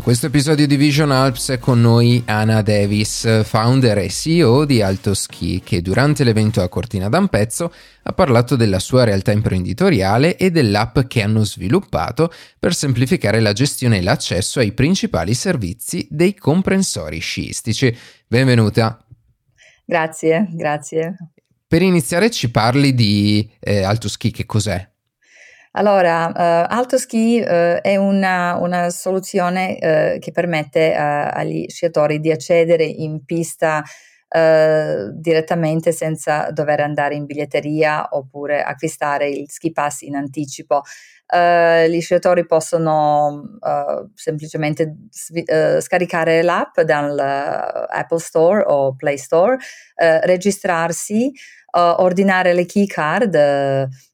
[0.00, 4.80] In questo episodio di Vision Alps è con noi Anna Davis, founder e CEO di
[4.80, 7.70] Alto Ski, che durante l'evento a Cortina d'Ampezzo
[8.04, 13.98] ha parlato della sua realtà imprenditoriale e dell'app che hanno sviluppato per semplificare la gestione
[13.98, 17.94] e l'accesso ai principali servizi dei comprensori sciistici.
[18.26, 19.04] Benvenuta.
[19.84, 21.14] Grazie, grazie.
[21.68, 24.90] Per iniziare ci parli di eh, Alto Ski, che cos'è?
[25.72, 27.44] Allora, uh, Alto Ski uh,
[27.80, 33.82] è una, una soluzione uh, che permette agli sciatori di accedere in pista
[34.32, 40.82] direttamente senza dover andare in biglietteria oppure acquistare il ski pass in anticipo.
[41.26, 43.58] gli sciatori possono
[44.14, 49.56] semplicemente sv- scaricare l'app dall'Apple Store o Play Store,
[49.96, 51.32] registrarsi,
[51.72, 53.36] ordinare le key card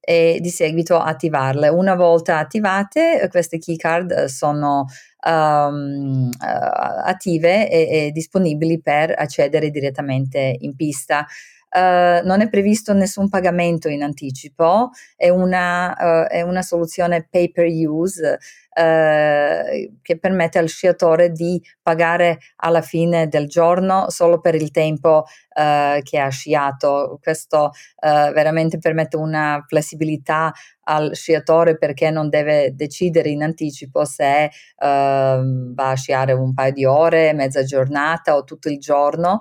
[0.00, 1.68] e di seguito attivarle.
[1.68, 4.86] Una volta attivate, queste keycard sono
[5.26, 11.26] um, attive e, e, disponibili per accedere direttamente in pista.
[11.72, 17.52] Uh, non è previsto nessun pagamento in anticipo, è una, uh, è una soluzione pay
[17.52, 18.38] per use
[18.70, 25.24] uh, che permette al sciatore di pagare alla fine del giorno solo per il tempo
[25.52, 27.18] che ha sciato.
[27.20, 30.50] Questo veramente permette una flessibilità
[30.84, 36.86] al sciatore perché non deve decidere in anticipo se va a sciare un paio di
[36.86, 39.40] ore, mezza giornata o tutto il giorno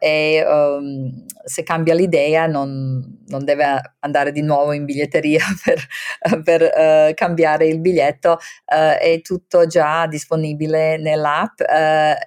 [0.00, 6.62] e um, se cambia l'idea non, non, deve andare di nuovo in biglietteria per, per
[6.62, 11.60] uh, cambiare il biglietto, uh, è tutto già disponibile nell'app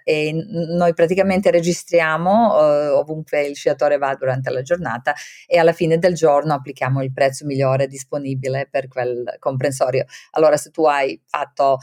[0.03, 2.53] e noi praticamente registriamo
[2.97, 5.13] ovunque il sciatore va durante la giornata
[5.47, 10.05] e alla fine del giorno applichiamo il prezzo migliore disponibile per quel comprensorio.
[10.31, 11.79] Allora se tu hai fatto,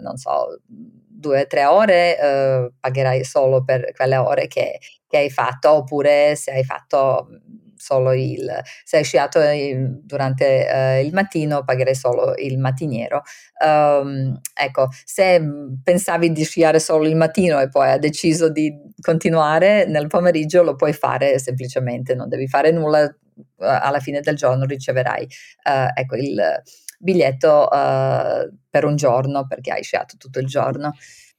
[0.00, 0.60] non so,
[1.24, 6.36] due o tre ore eh, pagherai solo per quelle ore che, che, hai fatto, oppure
[6.36, 7.28] se hai fatto
[7.76, 8.50] solo il,
[8.84, 13.22] se hai sciato il, durante eh, il mattino pagherai solo il mattiniero.
[13.64, 15.40] Um, ecco, se
[15.82, 20.74] pensavi di sciare solo il mattino e poi hai deciso di continuare nel pomeriggio, lo
[20.74, 23.12] puoi fare semplicemente, non devi fare nulla,
[23.58, 26.62] alla fine del giorno riceverai uh, ecco, il
[26.98, 30.92] biglietto uh, per un giorno perché hai sciato tutto il giorno.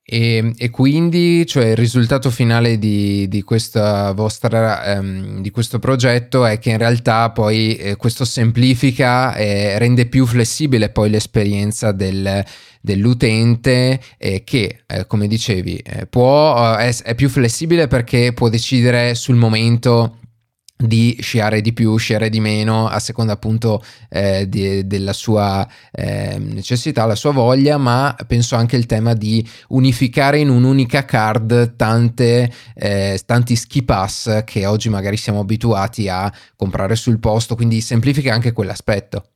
[0.08, 6.60] E, e, quindi, cioè, il risultato finale di, di, vostra, ehm, di, questo progetto è
[6.60, 12.46] che in realtà poi eh, questo semplifica e rende più flessibile poi l'esperienza del,
[12.82, 19.16] dell'utente eh, che, eh, come dicevi, eh, può, è, è più flessibile perché può decidere
[19.16, 20.20] sul momento
[20.78, 26.38] di sciare di più, sciare di meno, a seconda appunto eh, di, della sua eh,
[26.38, 32.52] necessità, la sua voglia, ma penso anche il tema di unificare in un'unica card tante,
[32.74, 38.34] eh, tanti ski pass che oggi magari siamo abituati a comprare sul posto, quindi semplifica
[38.34, 39.30] anche quell'aspetto.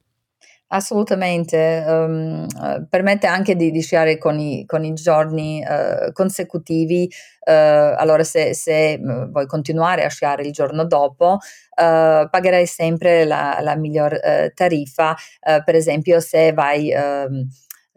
[0.71, 7.09] Assolutamente, um, uh, permette anche di, di sciare con i, con i giorni uh, consecutivi,
[7.47, 7.51] uh,
[7.97, 11.39] allora se, se vuoi continuare a sciare il giorno dopo,
[11.73, 14.19] pagherai sempre la, la miglior
[14.53, 15.15] tariffa,
[15.63, 16.93] per esempio se vai...
[16.93, 17.47] Um,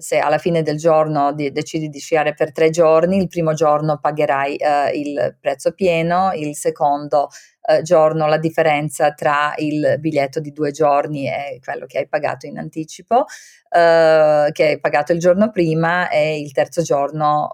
[0.03, 3.99] se alla fine del giorno di, decidi di sciare per tre giorni, il primo giorno
[3.99, 7.29] pagherai uh, il prezzo pieno, il secondo
[7.69, 12.47] uh, giorno la differenza tra il biglietto di due giorni e quello che hai pagato
[12.47, 17.53] in anticipo, uh, che hai pagato il giorno prima e il terzo giorno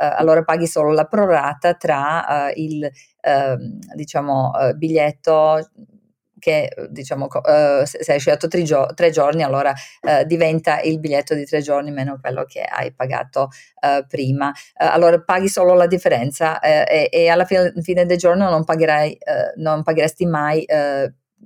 [0.00, 2.88] allora paghi solo la prorata tra il
[3.20, 5.58] ehm, diciamo, biglietto
[6.38, 11.34] che diciamo uh, se, hai scelto tre, gio- tre giorni allora uh, diventa il biglietto
[11.34, 13.50] di tre giorni meno quello che hai pagato
[13.80, 18.64] uh, prima allora paghi solo la differenza e, e, alla fine, fine, del giorno non
[18.64, 19.18] pagherai
[19.56, 20.64] non pagheresti mai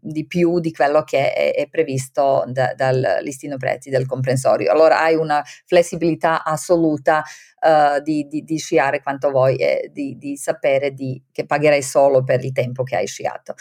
[0.04, 4.72] di più di quello che è, è previsto da, dal listino prezzi del comprensorio.
[4.72, 7.22] Allora hai una flessibilità assoluta
[7.60, 10.94] uh, di, di, di, sciare quanto vuoi e di, di sapere
[11.30, 13.54] che pagherai solo per il tempo che hai sciato.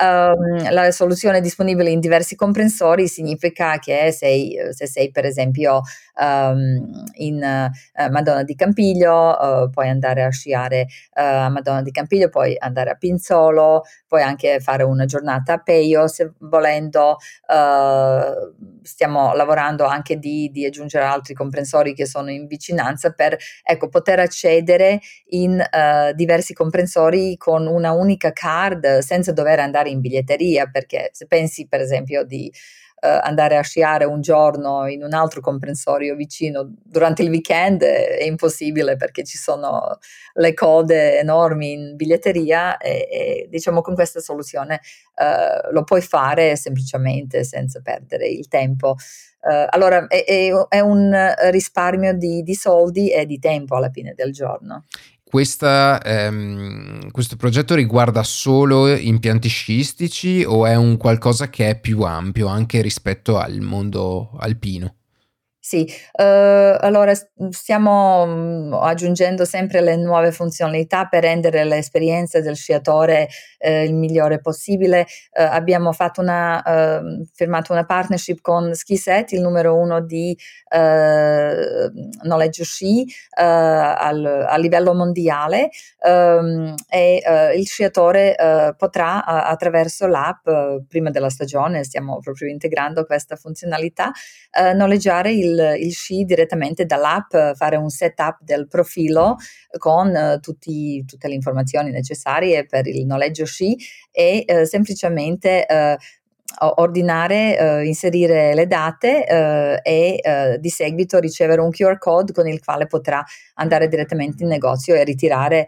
[0.00, 5.82] Um, la soluzione disponibile in diversi comprensori significa che sei, se sei per esempio
[6.18, 10.82] um, in uh, Madonna di Campiglio uh, puoi andare a sciare
[11.16, 15.58] uh, a Madonna di Campiglio, puoi andare a Pinzolo, puoi anche fare una giornata a
[15.58, 17.16] Peio se volendo.
[18.82, 24.20] stiamo lavorando anche di, di, aggiungere altri comprensori che sono in vicinanza per ecco, poter
[24.20, 25.62] accedere in
[26.14, 31.80] diversi comprensori con una unica card senza dover andare in biglietteria perché se pensi per
[31.80, 32.52] esempio di
[33.00, 38.24] andare a sciare un giorno in un altro comprensorio vicino durante il weekend è, è
[38.24, 39.98] impossibile perché ci sono
[40.34, 44.80] le code enormi in biglietteria e, e diciamo con questa soluzione
[45.14, 48.96] uh, lo puoi fare semplicemente senza perdere il tempo.
[49.40, 50.24] Uh, allora è,
[50.68, 54.86] è, un risparmio di, di soldi e di tempo alla fine del giorno.
[55.30, 62.00] Questa, ehm, questo progetto riguarda solo impianti sciistici o è un qualcosa che è più
[62.00, 64.97] ampio anche rispetto al mondo alpino?
[65.68, 66.22] Sì, uh,
[66.80, 67.12] allora
[67.50, 73.28] stiamo um, aggiungendo sempre le nuove funzionalità per rendere l'esperienza del sciatore
[73.58, 75.00] uh, il migliore possibile.
[75.30, 80.34] Uh, abbiamo una, ehm, firmato una partnership con SkiSet, il numero uno di
[82.22, 85.70] noleggio sci al, a livello mondiale
[86.06, 87.22] um, e
[87.56, 90.46] il sciatore potrà attraverso l'app,
[90.88, 94.12] prima della stagione stiamo proprio integrando questa funzionalità,
[94.74, 99.36] noleggiare il il, sci direttamente dall'app, fare un setup del profilo
[99.78, 103.76] con uh, tutti, tutte le informazioni necessarie per il noleggio sci
[104.10, 105.96] e uh, semplicemente uh,
[106.76, 109.22] ordinare, inserire le date
[109.82, 113.22] e di seguito ricevere un QR code con il quale potrà
[113.56, 115.66] andare direttamente in negozio e ritirare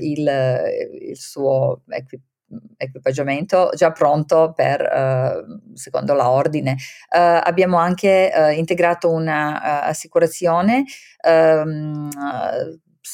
[0.00, 2.29] il, il suo equipaggiamento
[2.76, 6.72] equipaggiamento già pronto per, uh, secondo la ordine.
[6.72, 10.84] Uh, abbiamo anche uh, integrato un'assicurazione.
[11.22, 12.08] Um,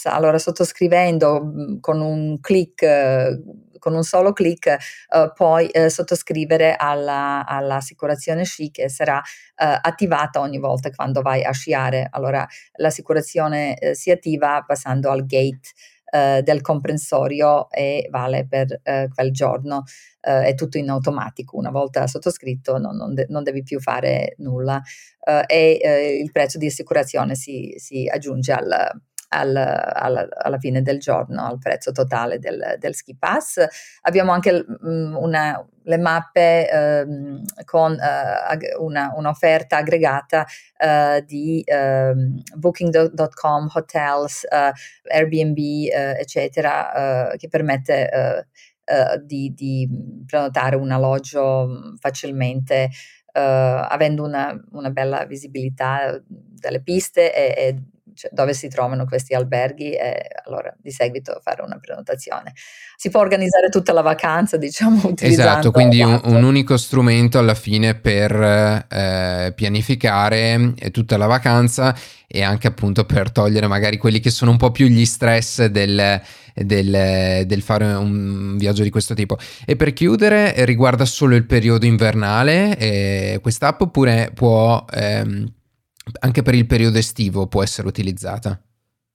[0.05, 2.85] allora, sottoscrivendo con un clic
[3.79, 4.77] con un solo clic
[5.11, 11.45] uh, puoi uh, sottoscrivere alla, all'assicurazione sci che sarà uh, attivata ogni volta quando vai
[11.45, 12.09] a sciare.
[12.11, 12.45] Allora
[12.79, 15.71] l'assicurazione si attiva passando al gate
[16.17, 19.85] eh, del comprensorio e vale per eh, quel giorno.
[20.21, 24.35] Eh, è tutto in automatico, una volta sottoscritto non, non, de- non devi più fare
[24.39, 24.83] nulla
[25.25, 28.91] eh, e il prezzo di assicurazione si, si aggiunge al,
[29.29, 33.65] al, alla, alla, fine del giorno al prezzo totale del, del ski pass.
[34.03, 40.47] Abbiamo anche um, una, le mappe um, con uh, una, un'offerta aggregata
[40.79, 44.73] uh, di um, booking.com, hotels, uh,
[45.13, 45.59] Airbnb,
[46.19, 48.47] eccetera, che permette
[49.23, 49.89] di, di,
[50.27, 52.91] prenotare un alloggio facilmente.
[53.37, 57.83] Uh, avendo una, una, bella visibilità delle piste e, e
[58.17, 62.53] cioè, dove si trovano questi alberghi e allora di seguito fare una prenotazione.
[62.97, 67.95] Si può organizzare tutta la vacanza, diciamo, Esatto, quindi un, un, unico strumento alla fine
[67.95, 68.33] per
[68.89, 71.95] eh, pianificare eh, tutta la vacanza
[72.27, 76.21] e anche appunto per togliere magari quelli che sono un po' più gli stress del,
[76.55, 79.37] del, del fare un viaggio di questo tipo.
[79.65, 84.85] E per chiudere, riguarda solo il periodo invernale eh, quest'app oppure può...
[84.91, 85.53] Ehm,
[86.21, 88.61] anche per il periodo estivo può essere utilizzata.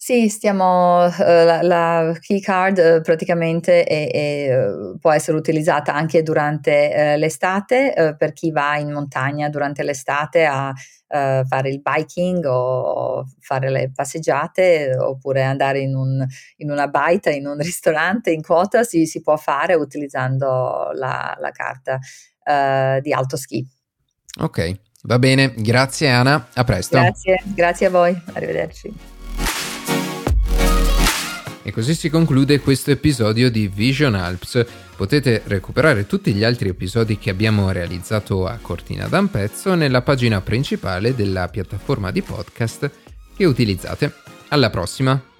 [0.04, 6.24] Sì, stiamo, uh, la, la keycard uh, praticamente è, è, uh, può essere utilizzata anche
[6.24, 10.74] durante l'estate per chi va in montagna durante l'estate a
[11.08, 16.26] fare il biking o fare le passeggiate oppure andare in, un,
[16.58, 21.52] in una baita, in un ristorante in quota, si, si può fare utilizzando la, la
[21.52, 22.00] carta
[23.02, 23.64] di alto ski.
[24.40, 26.98] Ok, Va bene, grazie Ana, a presto.
[26.98, 28.94] Grazie, grazie a voi, arrivederci.
[31.64, 34.66] E così si conclude questo episodio di Vision Alps.
[34.96, 41.16] Potete recuperare tutti gli altri episodi che abbiamo realizzato a Cortina d'Ampezzo nella pagina principale
[41.16, 42.92] della piattaforma di podcast
[43.36, 44.14] che utilizzate.
[44.50, 45.31] Alla prossima!